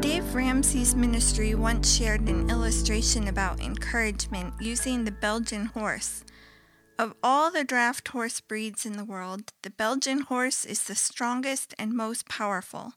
[0.00, 6.24] Dave Ramsey's ministry once shared an illustration about encouragement using the Belgian horse.
[6.98, 11.74] Of all the draft horse breeds in the world, the Belgian horse is the strongest
[11.78, 12.94] and most powerful.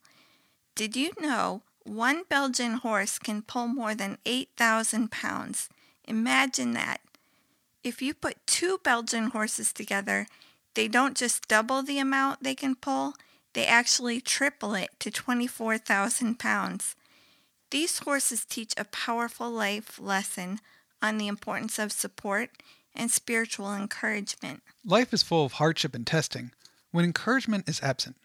[0.75, 5.69] Did you know one Belgian horse can pull more than 8,000 pounds?
[6.05, 7.01] Imagine that.
[7.83, 10.27] If you put two Belgian horses together,
[10.73, 13.13] they don't just double the amount they can pull,
[13.53, 16.95] they actually triple it to 24,000 pounds.
[17.71, 20.59] These horses teach a powerful life lesson
[21.01, 22.49] on the importance of support
[22.95, 24.63] and spiritual encouragement.
[24.85, 26.51] Life is full of hardship and testing.
[26.91, 28.15] When encouragement is absent,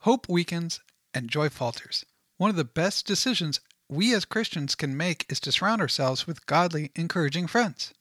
[0.00, 0.80] hope weakens
[1.12, 2.04] and joy falters.
[2.38, 6.46] One of the best decisions we as Christians can make is to surround ourselves with
[6.46, 7.92] godly, encouraging friends.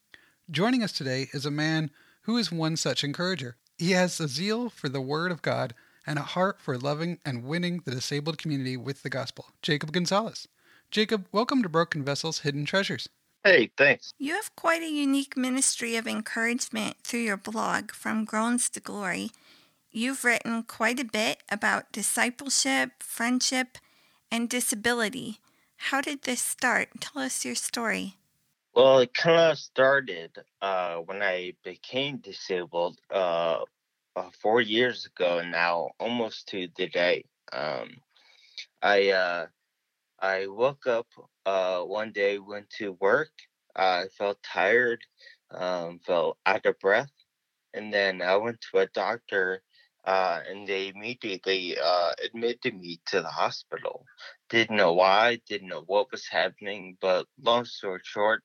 [0.50, 1.92] Joining us today is a man
[2.23, 3.58] who is one such encourager.
[3.77, 5.73] He has a zeal for the Word of God
[6.05, 9.47] and a heart for loving and winning the disabled community with the gospel.
[9.61, 10.47] Jacob Gonzalez.
[10.89, 13.08] Jacob, welcome to Broken Vessels Hidden Treasures.
[13.43, 14.13] Hey, thanks.
[14.19, 19.31] You have quite a unique ministry of encouragement through your blog, From Groans to Glory.
[19.91, 23.77] You've written quite a bit about discipleship, friendship,
[24.31, 25.39] and disability.
[25.77, 26.89] How did this start?
[26.99, 28.15] Tell us your story.
[28.75, 33.59] Well, it kind of started uh, when I became disabled uh,
[34.16, 37.26] uh, four years ago now, almost to the day.
[37.54, 37.90] Um,
[38.81, 39.48] I uh,
[40.20, 41.08] I woke up
[41.45, 43.32] uh, one day, went to work.
[43.76, 45.02] I felt tired,
[45.52, 47.12] um, felt out of breath,
[47.73, 49.64] and then I went to a doctor,
[50.05, 54.05] uh, and they immediately uh, admitted me to the hospital.
[54.50, 58.44] Didn't know why, didn't know what was happening, but long story short,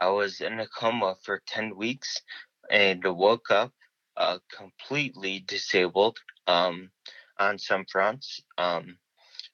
[0.00, 2.22] I was in a coma for ten weeks,
[2.70, 3.72] and woke up
[4.16, 6.90] uh, completely disabled um,
[7.38, 8.40] on some fronts.
[8.58, 8.98] Um,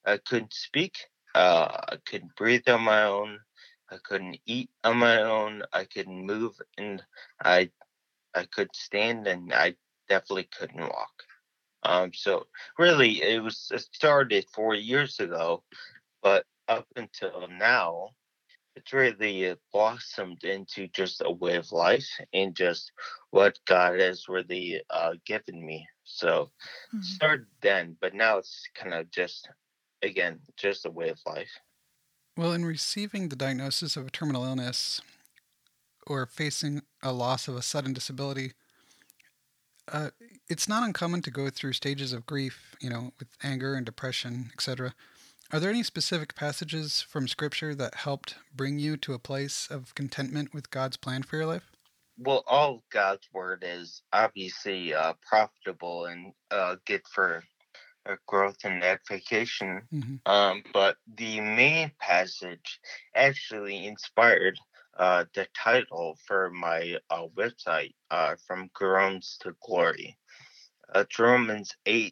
[0.07, 0.97] I couldn't speak.
[1.35, 3.39] Uh, I couldn't breathe on my own.
[3.91, 5.63] I couldn't eat on my own.
[5.73, 7.03] I couldn't move, and
[7.43, 7.71] I
[8.35, 9.75] I could stand, and I
[10.09, 11.23] definitely couldn't walk.
[11.83, 12.47] Um, so
[12.79, 15.63] really, it was it started four years ago,
[16.23, 18.11] but up until now,
[18.77, 22.93] it's really blossomed into just a way of life and just
[23.31, 25.87] what God has really uh, given me.
[26.05, 26.51] So
[26.89, 27.03] mm-hmm.
[27.03, 29.49] started then, but now it's kind of just
[30.03, 31.51] again just a way of life.
[32.37, 35.01] Well, in receiving the diagnosis of a terminal illness
[36.07, 38.53] or facing a loss of a sudden disability,
[39.91, 40.11] uh,
[40.49, 44.51] it's not uncommon to go through stages of grief, you know, with anger and depression,
[44.55, 44.95] etc.
[45.53, 49.95] Are there any specific passages from Scripture that helped bring you to a place of
[49.95, 51.71] contentment with God's plan for your life?
[52.17, 57.45] Well, all God's word is obviously uh, profitable and uh, good for
[58.07, 59.83] uh, growth and edification.
[59.93, 60.15] Mm-hmm.
[60.25, 62.81] Um, but the main passage
[63.15, 64.59] actually inspired
[64.99, 70.17] uh, the title for my uh, website, uh, From Groans to Glory.
[70.95, 72.11] Uh, Romans 8,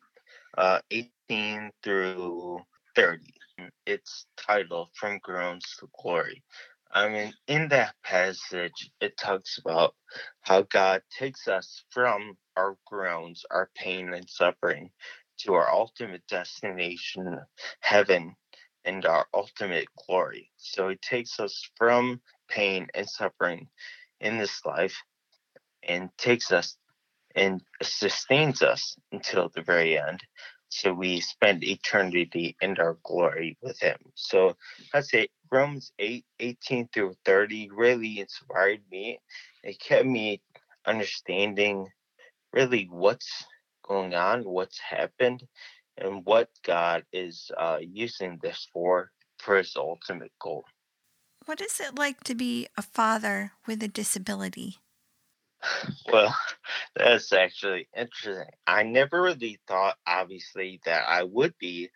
[0.59, 2.61] uh, 18 through
[3.01, 3.25] 30.
[3.87, 6.43] It's titled From Groans to Glory.
[6.93, 9.95] I mean, in that passage, it talks about
[10.43, 14.91] how God takes us from our groans, our pain and suffering,
[15.39, 17.41] to our ultimate destination,
[17.81, 18.37] heaven,
[18.85, 20.51] and our ultimate glory.
[20.59, 23.69] So He takes us from pain and suffering
[24.21, 24.97] in this life
[25.83, 26.77] and takes us
[27.35, 30.21] and sustains us until the very end
[30.71, 33.99] so we spend eternity in our glory with him.
[34.15, 34.57] So
[34.95, 39.21] I say Romans 8, 18 through 30 really inspired me.
[39.65, 40.41] It kept me
[40.87, 41.89] understanding
[42.53, 43.45] really what's
[43.87, 45.47] going on, what's happened,
[45.99, 50.65] and what God is uh, using this for, for his ultimate goal.
[51.47, 54.79] What is it like to be a father with a disability?
[56.13, 56.35] Well,
[56.97, 58.45] that's actually interesting.
[58.67, 61.91] I never really thought, obviously, that I would be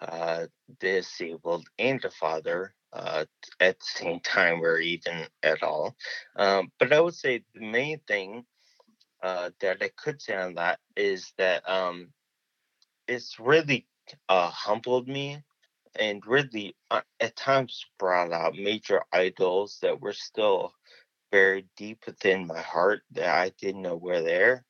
[0.00, 0.46] uh,
[0.80, 3.26] disabled and a father uh,
[3.60, 5.96] at the same time or even at all.
[6.36, 8.44] Um, but I would say the main thing
[9.22, 12.08] uh, that I could say on that is that um,
[13.08, 13.86] it's really
[14.28, 15.42] uh, humbled me
[15.98, 20.74] and really uh, at times brought out major idols that were still
[21.32, 24.64] buried deep within my heart that I didn't know were there.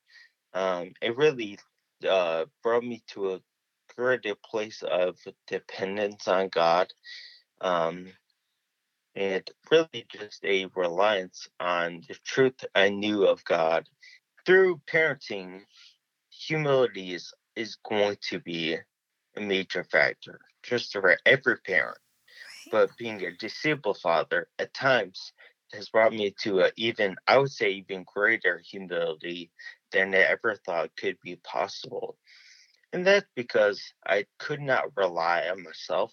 [0.54, 1.58] Um, it really
[2.08, 3.40] uh, brought me to a
[3.96, 6.92] greater place of dependence on God.
[7.60, 8.06] Um,
[9.14, 13.86] and really just a reliance on the truth I knew of God.
[14.46, 15.60] Through parenting,
[16.30, 18.76] humility is, is going to be
[19.36, 21.98] a major factor, just for every parent.
[22.70, 25.32] But being a disabled father at times
[25.72, 29.50] has brought me to an even, I would say, even greater humility
[29.90, 32.16] than I ever thought could be possible.
[32.92, 36.12] And that's because I could not rely on myself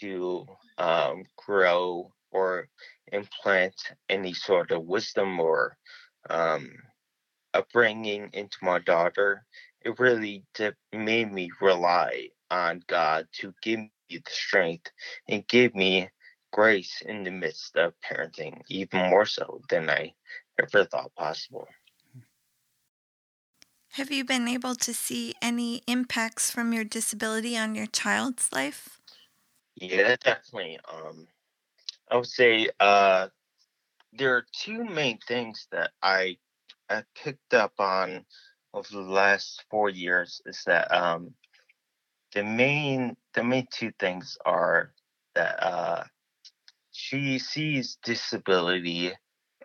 [0.00, 0.46] to
[0.78, 2.68] um, grow or
[3.12, 3.74] implant
[4.08, 5.76] any sort of wisdom or
[6.30, 6.70] um,
[7.52, 9.44] upbringing into my daughter.
[9.82, 14.90] It really did, made me rely on God to give me the strength
[15.28, 16.08] and give me
[16.54, 20.14] grace in the midst of parenting, even more so than I
[20.62, 21.66] ever thought possible.
[23.94, 29.00] Have you been able to see any impacts from your disability on your child's life?
[29.74, 30.78] Yeah, definitely.
[30.88, 31.26] Um,
[32.08, 33.28] I would say uh,
[34.12, 36.36] there are two main things that I
[36.88, 38.24] I picked up on
[38.72, 41.34] over the last four years is that um,
[42.32, 44.92] the main the main two things are
[45.34, 46.04] that uh,
[46.94, 49.12] she sees disability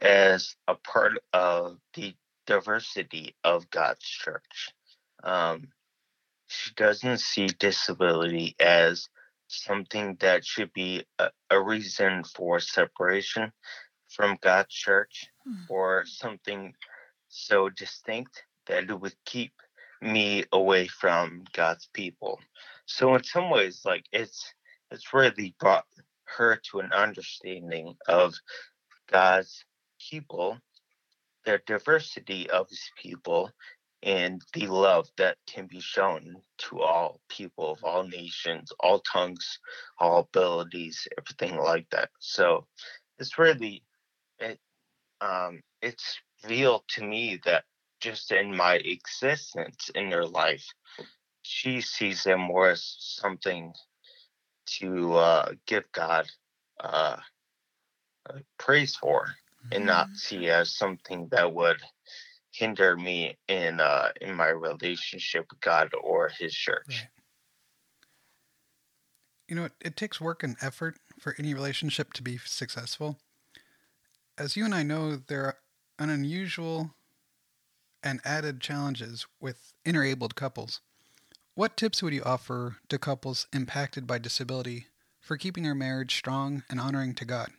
[0.01, 2.15] as a part of the
[2.47, 4.73] diversity of God's church.
[5.23, 5.67] Um,
[6.47, 9.09] she doesn't see disability as
[9.47, 13.51] something that should be a, a reason for separation
[14.07, 15.53] from God's church hmm.
[15.69, 16.73] or something
[17.27, 19.53] so distinct that it would keep
[20.01, 22.39] me away from God's people.
[22.87, 24.51] So in some ways, like it's
[24.89, 25.85] it's really brought
[26.37, 28.35] her to an understanding of
[29.11, 29.65] God's
[30.09, 30.57] people,
[31.45, 33.51] their diversity of his people,
[34.03, 39.59] and the love that can be shown to all people of all nations, all tongues,
[39.97, 42.09] all abilities, everything like that.
[42.19, 42.65] So
[43.17, 43.83] it's really
[44.39, 44.59] it
[45.21, 46.17] um it's
[46.47, 47.65] real to me that
[47.99, 50.65] just in my existence in their life,
[51.41, 53.73] she sees them more as something
[54.79, 56.27] to uh, give God
[56.79, 57.17] uh,
[58.29, 59.75] uh praise for, mm-hmm.
[59.75, 60.15] and not mm-hmm.
[60.15, 61.77] see as something that would
[62.51, 66.85] hinder me in uh, in my relationship with God or His church.
[66.87, 67.07] Right.
[69.47, 73.17] You know, it, it takes work and effort for any relationship to be successful.
[74.37, 75.57] As you and I know, there are
[75.97, 76.91] an unusual
[78.03, 80.81] and added challenges with interabled couples.
[81.59, 84.85] What tips would you offer to couples impacted by disability
[85.19, 87.51] for keeping their marriage strong and honoring to God?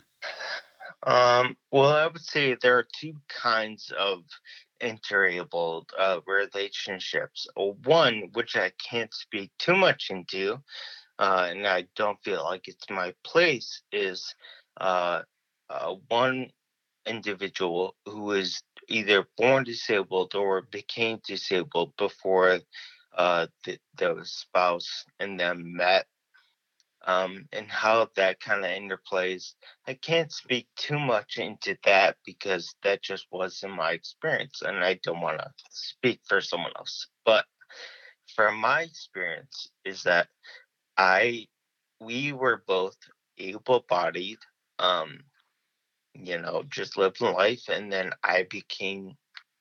[1.02, 4.22] Um, well, I would say there are two kinds of
[4.80, 7.46] interable uh, relationships.
[7.54, 10.62] One, which I can't speak too much into,
[11.18, 14.34] uh, and I don't feel like it's my place, is
[14.80, 15.20] uh,
[15.68, 16.48] uh one
[17.04, 22.60] individual who is either born disabled or became disabled before
[23.16, 26.06] uh, the, the spouse and them met
[27.06, 29.54] um, and how that kind of interplays.
[29.86, 35.00] I can't speak too much into that because that just wasn't my experience, and I
[35.02, 37.06] don't want to speak for someone else.
[37.24, 37.44] But
[38.34, 40.28] from my experience, is that
[40.96, 41.46] I
[42.00, 42.96] we were both
[43.38, 44.38] able-bodied,
[44.78, 45.20] um,
[46.14, 49.16] you know, just living life, and then I became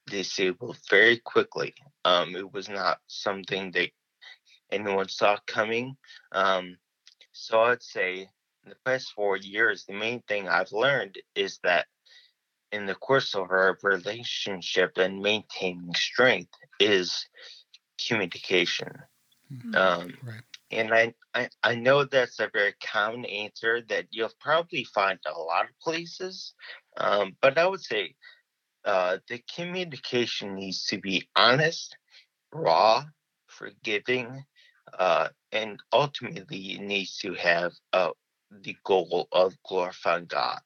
[0.09, 1.73] disabled very quickly.
[2.05, 3.89] Um, it was not something that
[4.71, 5.95] anyone saw coming.
[6.31, 6.77] Um,
[7.31, 8.27] so I'd say
[8.63, 11.87] in the past four years, the main thing I've learned is that
[12.71, 17.27] in the course of our relationship and maintaining strength is
[18.07, 18.91] communication.
[19.51, 19.75] Mm-hmm.
[19.75, 20.41] Um, right.
[20.71, 25.39] And I, I, I know that's a very common answer that you'll probably find a
[25.39, 26.53] lot of places,
[26.97, 28.13] um, but I would say
[28.85, 31.97] uh, the communication needs to be honest,
[32.53, 33.03] raw,
[33.47, 34.43] forgiving,
[34.97, 38.11] uh, and ultimately it needs to have uh,
[38.61, 40.59] the goal of glorifying God.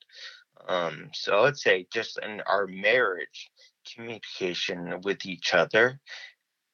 [0.68, 3.52] Um, so I would say just in our marriage,
[3.94, 6.00] communication with each other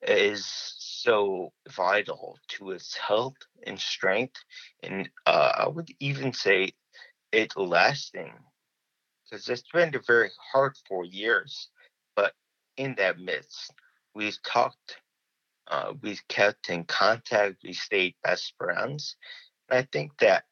[0.01, 0.45] is
[0.77, 4.35] so vital to its health and strength,
[4.83, 6.73] and uh, I would even say
[7.31, 8.33] it lasting
[9.29, 11.69] because it's been a very hard four years.
[12.15, 12.33] But
[12.77, 13.73] in that midst,
[14.15, 14.97] we've talked
[15.69, 17.57] uh, we kept in contact.
[17.63, 19.15] We stayed best friends,
[19.69, 20.45] And I think that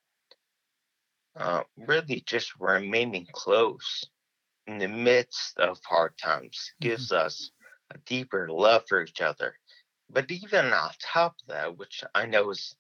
[1.35, 4.05] uh, really just remaining close
[4.67, 6.89] in the midst of hard times mm-hmm.
[6.89, 7.25] gives mm-hmm.
[7.25, 7.51] us
[7.91, 9.55] a deeper love for each other.
[10.09, 12.75] But even on top of that, which I know is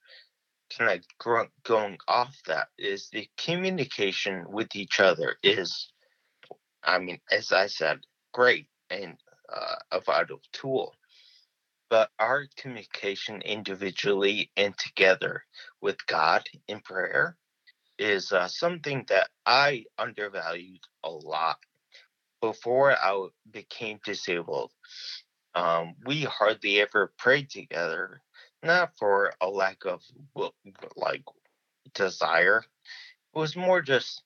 [0.69, 5.91] kind of going off that, is the communication with each other is,
[6.83, 7.99] I mean, as I said,
[8.33, 9.17] great and
[9.53, 10.93] uh, a vital tool.
[11.89, 15.45] But our communication individually and together
[15.81, 17.37] with God in prayer
[17.97, 21.57] is uh, something that I undervalued a lot
[22.41, 24.71] before I became disabled.
[25.55, 28.21] Um, we hardly ever prayed together,
[28.63, 30.01] not for a lack of
[30.95, 31.23] like
[31.93, 32.63] desire.
[33.35, 34.23] It was more just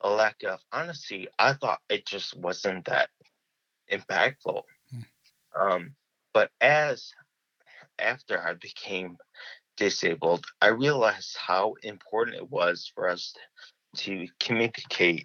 [0.00, 1.28] a lack of honesty.
[1.38, 3.10] I thought it just wasn't that
[3.90, 4.62] impactful.
[4.90, 5.60] Hmm.
[5.60, 5.94] Um,
[6.32, 7.12] but as
[7.98, 9.16] after I became
[9.76, 13.34] disabled, I realized how important it was for us
[13.96, 15.24] to communicate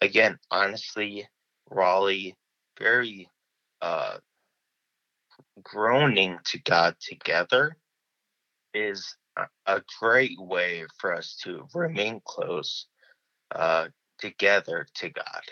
[0.00, 1.28] again, honestly,
[1.70, 2.34] Raleigh,
[2.78, 3.28] very
[3.80, 4.18] uh,
[5.62, 7.76] groaning to God together
[8.74, 9.16] is
[9.66, 12.86] a, great way for us to remain close
[13.54, 13.88] uh,
[14.18, 15.42] together to God.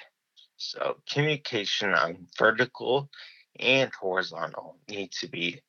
[0.57, 3.09] So communication on vertical
[3.59, 5.61] and horizontal needs to be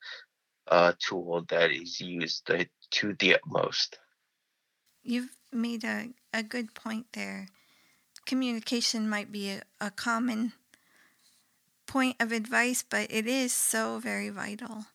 [0.67, 3.99] a tool that is used to the utmost.
[5.03, 7.47] You've made a, a good point there.
[8.25, 10.53] Communication might be a, a common
[11.87, 14.85] point of advice, but it is so very vital.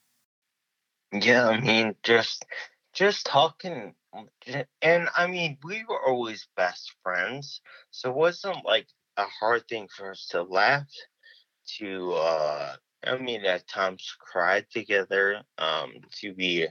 [1.12, 2.44] Yeah, I mean, just
[2.92, 3.94] just talking,
[4.82, 9.88] and I mean, we were always best friends, so it wasn't like a hard thing
[9.88, 10.88] for us to laugh,
[11.78, 16.66] to uh, I mean, at times cry together, um, to be,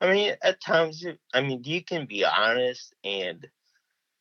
[0.00, 3.46] I mean, at times, I mean, you can be honest and,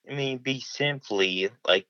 [0.10, 1.88] I mean, be simply like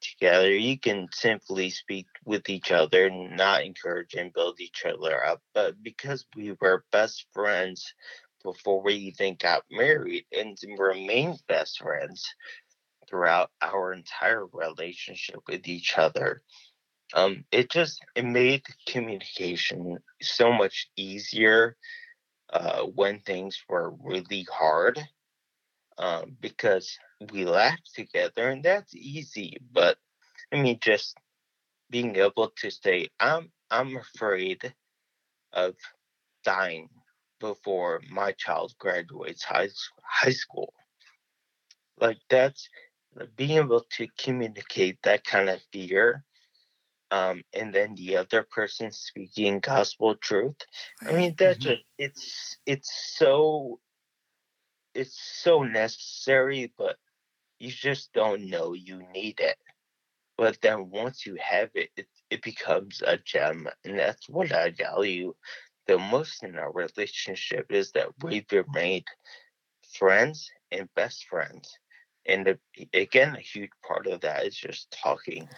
[0.00, 0.50] together.
[0.50, 5.42] You can simply speak with each other not encourage and build each other up.
[5.54, 7.94] But because we were best friends
[8.42, 12.26] before we even got married and remained best friends
[13.08, 16.42] throughout our entire relationship with each other,
[17.14, 21.76] um, it just it made communication so much easier
[22.52, 25.00] uh, when things were really hard
[25.98, 26.98] um, because
[27.32, 29.96] we laugh together and that's easy but
[30.52, 31.16] i mean just
[31.90, 34.74] being able to say i'm i'm afraid
[35.52, 35.74] of
[36.44, 36.88] dying
[37.40, 39.68] before my child graduates high,
[40.02, 40.72] high school
[42.00, 42.68] like that's
[43.36, 46.24] being able to communicate that kind of fear
[47.10, 50.56] um, and then the other person speaking gospel truth.
[51.06, 51.68] I mean, that's mm-hmm.
[51.68, 53.80] just it's it's so
[54.94, 56.96] it's so necessary, but
[57.58, 59.56] you just don't know you need it.
[60.36, 64.70] But then once you have it, it, it becomes a gem, and that's what I
[64.70, 65.34] value
[65.88, 69.04] the most in our relationship is that we've made
[69.98, 71.76] friends and best friends.
[72.26, 72.58] And the,
[72.92, 75.48] again, a huge part of that is just talking.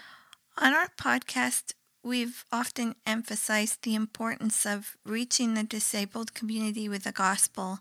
[0.57, 1.73] On our podcast,
[2.05, 7.81] we've often emphasized the importance of reaching the disabled community with the gospel.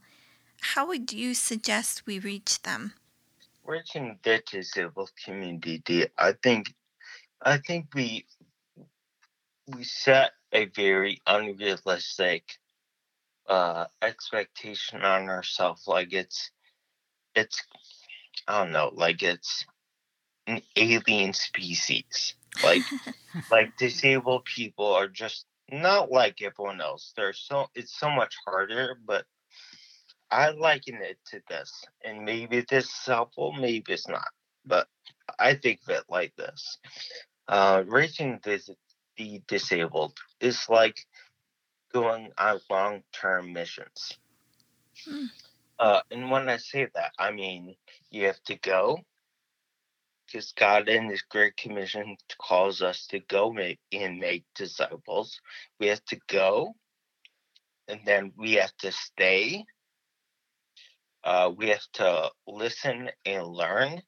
[0.61, 2.93] How would you suggest we reach them?
[3.65, 6.73] Reaching the disabled community, I think,
[7.41, 8.25] I think we
[9.67, 12.43] we set a very unrealistic
[13.47, 15.87] uh, expectation on ourselves.
[15.87, 16.51] Like it's,
[17.35, 17.61] it's,
[18.47, 19.65] I don't know, like it's
[20.47, 22.35] an alien species.
[22.61, 22.87] Like,
[23.51, 27.13] like disabled people are just not like everyone else.
[27.15, 29.25] They're so it's so much harder, but
[30.31, 31.71] I liken it to this,
[32.03, 34.27] and maybe this is helpful, maybe it's not,
[34.65, 34.87] but
[35.39, 36.77] I think of it like this:
[37.47, 38.61] uh, raising the,
[39.17, 41.05] the disabled is like
[41.91, 44.17] going on long-term missions.
[45.05, 45.25] Hmm.
[45.79, 47.75] Uh, and when I say that, I mean
[48.11, 48.99] you have to go,
[50.27, 55.41] because God in His Great Commission calls us to go make and make disciples.
[55.79, 56.75] We have to go,
[57.87, 59.65] and then we have to stay.
[61.29, 64.01] Uh, we have to listen and learn.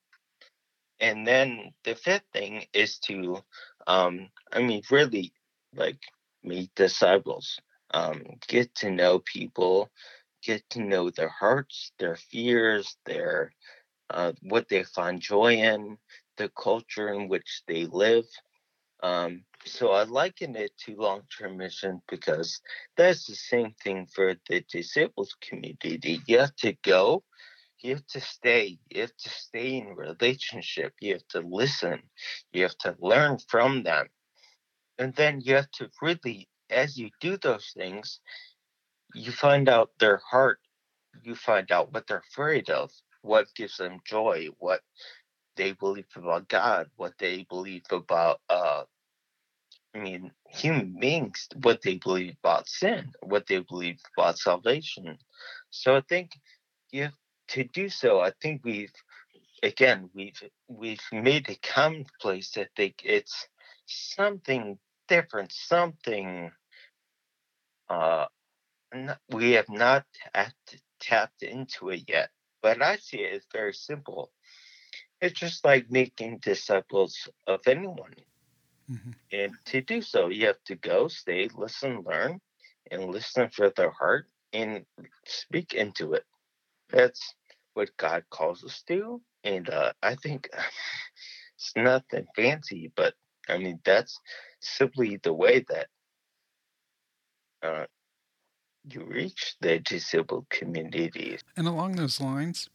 [0.99, 3.43] And then the fifth thing is to,
[3.85, 5.31] um, I mean, really
[5.75, 5.99] like
[6.43, 7.59] make disciples,
[7.91, 9.91] um, get to know people,
[10.43, 13.53] get to know their hearts, their fears, their
[14.09, 15.97] uh, what they find joy in,
[16.37, 18.25] the culture in which they live.
[19.01, 22.61] Um, so I liken it to long term mission because
[22.97, 26.21] that's the same thing for the disabled community.
[26.27, 27.23] You have to go,
[27.81, 28.77] you have to stay.
[28.89, 30.93] You have to stay in relationship.
[31.01, 32.03] You have to listen.
[32.53, 34.07] You have to learn from them.
[34.99, 38.19] And then you have to really, as you do those things,
[39.15, 40.59] you find out their heart.
[41.23, 42.91] You find out what they're afraid of,
[43.21, 44.81] what gives them joy, what
[45.57, 48.83] they believe about God, what they believe about uh
[49.95, 55.17] I mean human beings, what they believe about sin, what they believe about salvation.
[55.71, 56.31] So I think
[56.91, 57.13] you have
[57.49, 58.93] to do so, I think we've
[59.63, 62.57] again we've we've made a commonplace.
[62.57, 63.47] I think it's
[63.87, 66.51] something different, something
[67.89, 68.25] uh
[69.29, 70.05] we have not
[71.01, 72.29] tapped into it yet.
[72.61, 74.31] But I see it as very simple.
[75.21, 78.15] It's just like making disciples of anyone.
[78.91, 79.11] Mm-hmm.
[79.31, 82.39] And to do so, you have to go, stay, listen, learn,
[82.89, 84.85] and listen for their heart and
[85.25, 86.25] speak into it.
[86.89, 87.35] That's
[87.73, 89.21] what God calls us to.
[89.43, 90.49] And uh, I think
[91.55, 93.13] it's nothing fancy, but
[93.47, 94.19] I mean, that's
[94.59, 95.87] simply the way that
[97.63, 97.85] uh,
[98.89, 101.37] you reach the disabled community.
[101.55, 102.69] And along those lines,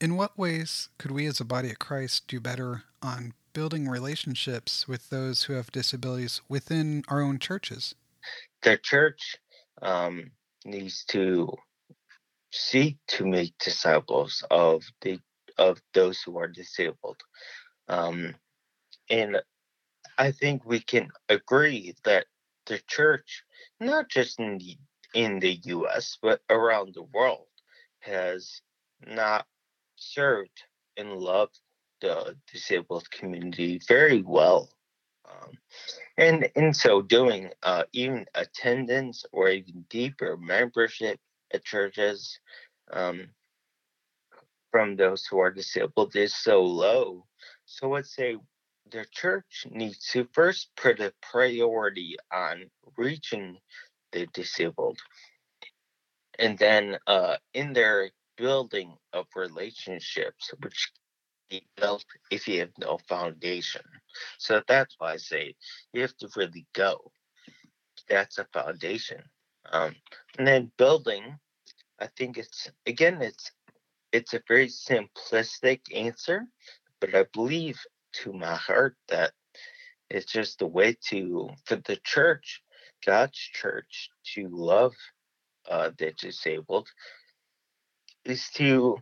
[0.00, 4.86] in what ways could we as a body of Christ do better on building relationships
[4.86, 7.94] with those who have disabilities within our own churches?
[8.62, 9.36] The church
[9.80, 10.30] um,
[10.64, 11.54] needs to
[12.50, 15.18] seek to make disciples of the
[15.58, 17.16] of those who are disabled,
[17.88, 18.34] um,
[19.08, 19.40] and
[20.18, 22.26] I think we can agree that
[22.66, 23.42] the church,
[23.80, 24.76] not just in the
[25.14, 26.18] in the U.S.
[26.20, 27.46] but around the world,
[28.00, 28.60] has
[29.06, 29.46] not
[29.96, 30.62] served
[30.96, 31.58] and loved
[32.00, 34.70] the disabled community very well.
[35.28, 35.58] Um,
[36.16, 41.18] and in so doing, uh, even attendance or even deeper membership
[41.52, 42.38] at churches
[42.92, 43.28] um,
[44.70, 47.24] from those who are disabled is so low.
[47.64, 48.36] So let's say
[48.90, 53.58] the church needs to first put a priority on reaching
[54.12, 54.98] the disabled.
[56.38, 60.92] And then uh, in their building of relationships, which
[61.48, 63.82] be built if you have no foundation.
[64.38, 65.54] So that's why I say
[65.92, 67.12] you have to really go.
[68.08, 69.22] That's a foundation.
[69.72, 69.94] Um,
[70.38, 71.38] and then building,
[72.00, 73.50] I think it's again it's
[74.12, 76.44] it's a very simplistic answer,
[77.00, 77.78] but I believe
[78.22, 79.32] to my heart that
[80.08, 82.62] it's just a way to for the church,
[83.04, 84.94] God's church, to love
[85.68, 86.88] uh, the disabled
[88.26, 88.98] is to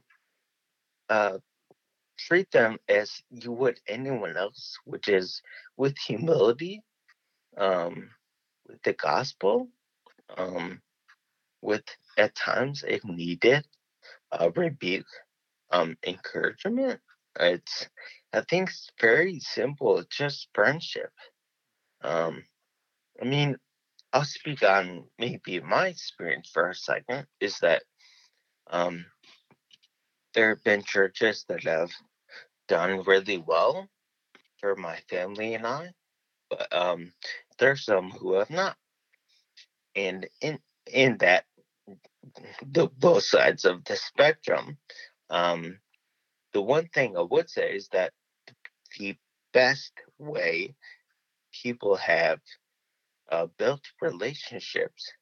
[1.09, 1.39] uh,
[2.19, 5.43] treat them as you would anyone else, which is
[5.77, 6.83] with humility,
[7.57, 8.11] um,
[8.67, 9.69] with the gospel,
[10.37, 10.81] um,
[11.63, 11.85] with
[12.17, 13.67] at times, if needed,
[14.33, 15.07] uh, rebuke,
[15.71, 17.01] um, encouragement.
[17.41, 17.89] It's,
[18.33, 19.99] I think, it's very simple.
[19.99, 21.11] It's just friendship.
[22.03, 22.45] Um,
[23.21, 23.57] I mean,
[24.13, 27.27] I'll speak on maybe my experience for a second.
[27.41, 27.83] Is that
[28.71, 29.05] um,
[30.35, 31.91] there have been churches that have
[32.69, 33.89] done really well
[34.61, 35.93] for my family and I,
[36.51, 37.13] but um,
[37.59, 38.77] there's some who have not.
[39.97, 40.59] And in
[40.93, 41.45] in that,
[42.63, 44.79] the both sides of the spectrum,
[45.31, 45.79] um,
[46.53, 48.13] the one thing I would say is that
[48.99, 49.17] the
[49.53, 50.75] best way
[51.53, 52.41] people have
[53.31, 55.13] uh, built relationships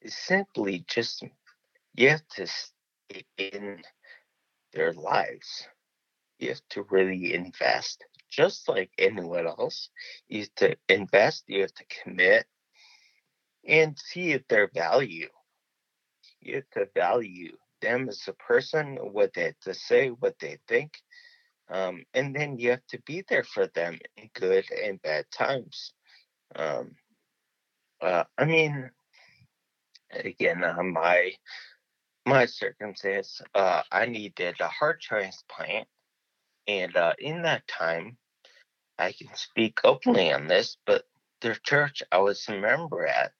[0.00, 1.24] is simply just
[1.94, 3.82] you have to stay in
[4.72, 5.66] their lives.
[6.38, 9.90] You have to really invest, just like anyone else.
[10.28, 12.46] You have to invest, you have to commit,
[13.66, 15.28] and see if their value.
[16.40, 20.58] You have to value them as a person, what they have to say, what they
[20.68, 20.98] think.
[21.68, 25.92] Um, and then you have to be there for them in good and bad times.
[26.54, 26.96] Um,
[28.00, 28.90] uh, I mean,
[30.10, 31.32] again, uh, my
[32.26, 35.88] my circumstance, uh, I needed a heart transplant,
[36.66, 38.16] and uh, in that time,
[38.98, 41.04] I can speak openly on this, but
[41.40, 43.32] the church I was a member at,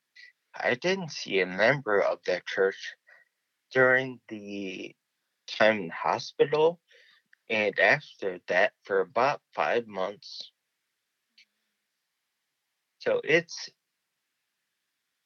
[0.54, 2.94] I didn't see a member of that church
[3.72, 4.94] during the
[5.46, 6.80] time in hospital,
[7.48, 10.50] and after that for about five months.
[13.00, 13.70] So it's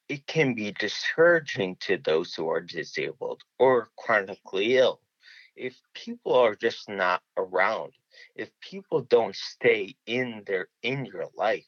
[0.08, 5.00] it can be discouraging to those who are disabled or chronically ill.
[5.56, 7.92] If people are just not around,
[8.34, 11.66] if people don't stay in their in your life,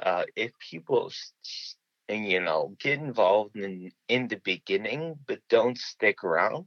[0.00, 1.12] uh, if people
[2.08, 6.66] you know get involved in in the beginning but don't stick around,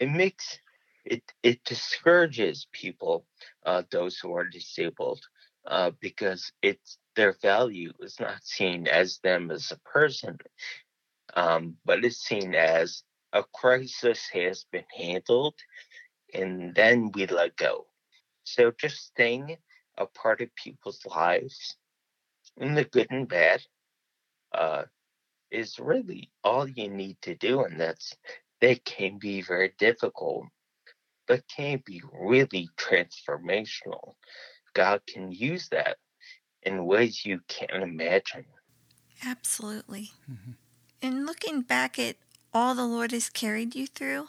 [0.00, 0.58] it makes
[1.04, 3.26] it it discourages people,
[3.66, 5.20] uh, those who are disabled,
[5.66, 10.38] uh, because it's their value is not seen as them as a person,
[11.34, 13.02] um, but it's seen as
[13.34, 15.54] a crisis has been handled,
[16.32, 17.84] and then we let go.
[18.44, 19.58] So just staying
[19.98, 21.76] a part of people's lives,
[22.56, 23.60] in the good and bad,
[24.54, 24.84] uh,
[25.50, 28.16] is really all you need to do, and that's
[28.62, 30.46] that can be very difficult,
[31.28, 34.14] but can be really transformational.
[34.72, 35.98] God can use that
[36.62, 38.44] in ways you can't imagine.
[39.24, 40.12] Absolutely.
[40.30, 40.52] Mm-hmm.
[41.02, 42.16] And looking back at
[42.52, 44.28] all the Lord has carried you through,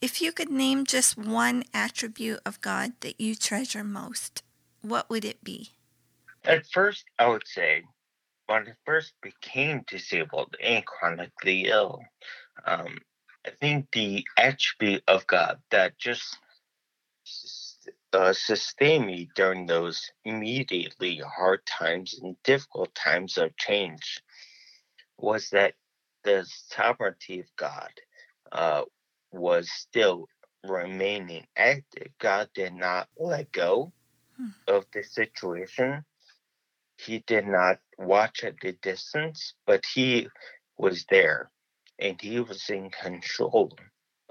[0.00, 4.42] if you could name just one attribute of God that you treasure most,
[4.80, 5.70] what would it be?
[6.44, 7.82] At first, I would say
[8.46, 12.00] when I first became disabled and chronically ill,
[12.64, 12.98] um,
[13.46, 16.38] I think the attribute of God that just
[18.18, 24.20] uh, sustained me during those immediately hard times and difficult times of change
[25.16, 25.74] was that
[26.24, 27.90] the sovereignty of God
[28.50, 28.82] uh,
[29.30, 30.26] was still
[30.66, 32.08] remaining active.
[32.18, 33.92] God did not let go
[34.36, 34.48] hmm.
[34.66, 36.04] of the situation.
[36.96, 40.26] He did not watch at a distance, but he
[40.76, 41.52] was there
[42.00, 43.78] and he was in control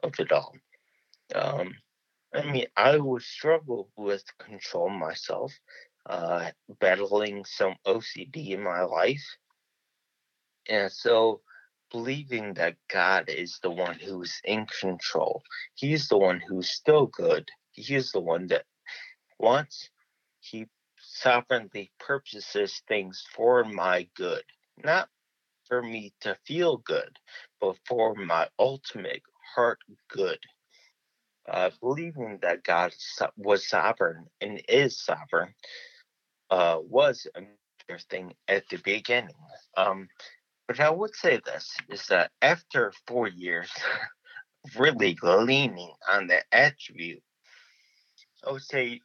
[0.04, 0.54] of it all.
[1.34, 1.74] Um,
[2.38, 5.52] I mean, I would struggle with control myself,
[6.06, 9.26] uh, battling some OCD in my life.
[10.70, 11.42] And so
[11.92, 15.42] believing that God is the one who's in control.
[15.74, 17.50] He's the one who's still good.
[17.72, 18.66] He's the one that
[19.40, 19.90] wants,
[20.40, 20.68] he
[21.00, 24.44] sovereignly purposes things for my good,
[24.84, 25.10] not
[25.68, 27.18] for me to feel good,
[27.60, 29.24] but for my ultimate
[29.56, 30.40] heart good.
[31.48, 32.94] Uh, believing that God
[33.38, 35.54] was sovereign and is sovereign
[36.50, 39.36] uh, was a major thing at the beginning.
[39.78, 40.10] Um,
[40.68, 43.72] but I would say this is that after four years,
[44.78, 47.24] really leaning on the attribute,
[48.46, 49.00] I would say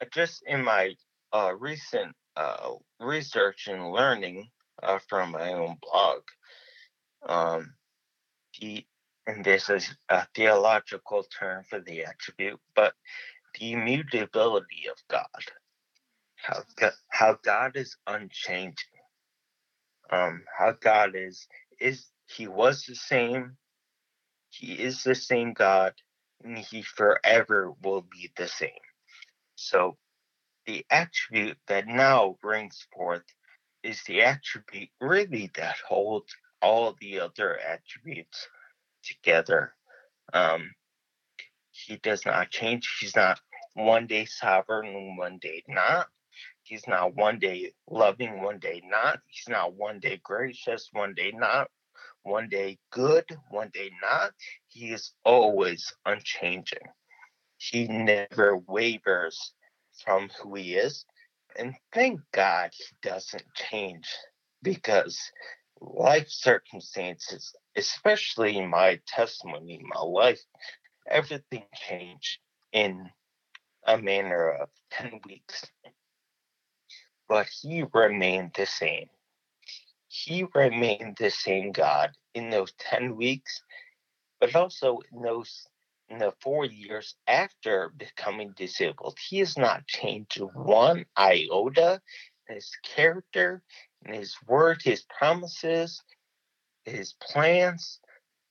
[0.00, 0.94] uh, just in my
[1.32, 4.48] uh, recent uh, research and learning
[4.82, 6.22] uh, from my own blog,
[7.28, 7.74] um,
[8.60, 8.84] the
[9.26, 12.94] and this is a theological term for the attribute, but
[13.58, 15.26] the immutability of God,
[16.36, 16.64] how
[17.08, 18.76] how God is unchanging.
[20.10, 21.46] Um, how God is
[21.80, 23.56] is He was the same,
[24.50, 25.94] He is the same God,
[26.42, 28.70] and He forever will be the same.
[29.54, 29.96] So
[30.66, 33.24] the attribute that now brings forth
[33.82, 38.48] is the attribute really that holds all the other attributes
[39.02, 39.74] together.
[40.32, 40.70] Um,
[41.70, 42.98] he does not change.
[43.00, 43.40] He's not
[43.74, 46.08] one day sovereign and one day not.
[46.62, 49.20] He's not one day loving, one day not.
[49.26, 51.68] He's not one day gracious, one day not.
[52.22, 54.32] One day good, one day not.
[54.68, 56.86] He is always unchanging.
[57.58, 59.52] He never wavers
[60.04, 61.04] from who he is.
[61.56, 64.08] And thank God he doesn't change
[64.62, 65.20] because
[65.82, 70.40] life circumstances, especially my testimony, my life,
[71.08, 72.38] everything changed
[72.72, 73.10] in
[73.86, 75.66] a manner of 10 weeks
[77.32, 79.08] but he remained the same.
[80.08, 83.62] He remained the same God in those 10 weeks,
[84.38, 85.66] but also in those
[86.10, 89.16] in the four years after becoming disabled.
[89.30, 92.02] He has not changed one iota
[92.48, 93.62] his character,
[94.04, 96.02] in his word, his promises,
[96.84, 98.00] his plans,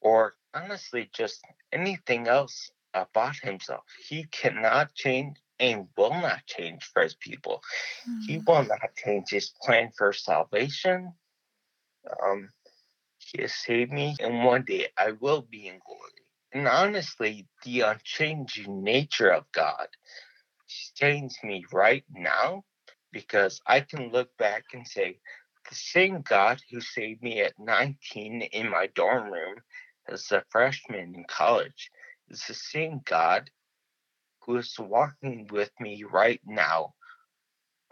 [0.02, 3.84] or honestly just anything else about himself.
[4.08, 7.62] He cannot change and will not change for his people.
[8.10, 8.22] Mm-hmm.
[8.28, 11.14] He will not change his plan for salvation.
[12.24, 12.50] Um,
[13.20, 16.12] he has saved me, and one day I will be in glory.
[16.54, 19.88] And honestly, the unchanging nature of God
[20.68, 22.64] sustains me right now
[23.12, 25.20] because I can look back and say,
[25.70, 29.56] the same God who saved me at 19 in my dorm room
[30.08, 31.92] as a freshman in college
[32.30, 33.50] is the same God
[34.42, 36.94] who is walking with me right now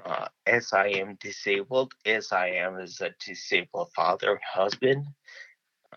[0.06, 5.06] uh, as I am disabled, as I am as a disabled father and husband.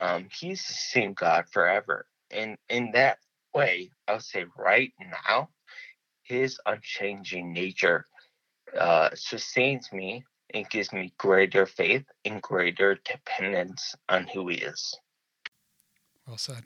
[0.00, 2.06] Um, he's the same God forever.
[2.30, 3.18] And in that
[3.54, 5.50] way, I'll say right now,
[6.22, 8.06] his unchanging nature
[8.78, 14.94] uh, sustains me and gives me greater faith and greater dependence on who he is.
[16.26, 16.64] Well said.